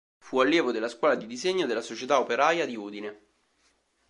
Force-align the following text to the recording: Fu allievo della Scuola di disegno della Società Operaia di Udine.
Fu 0.17 0.39
allievo 0.39 0.71
della 0.71 0.87
Scuola 0.87 1.13
di 1.13 1.27
disegno 1.27 1.67
della 1.67 1.79
Società 1.83 2.17
Operaia 2.19 2.65
di 2.65 2.75
Udine. 2.75 3.21